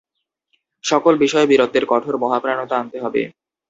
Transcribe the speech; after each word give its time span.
সকল 0.83 1.13
বিষয়ে 1.23 1.49
বীরত্বের 1.49 1.85
কঠোর 1.91 2.15
মহাপ্রাণতা 2.23 2.75
আনতে 2.79 2.97
হবে। 3.03 3.21